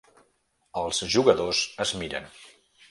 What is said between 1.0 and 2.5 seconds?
jugadors es miren.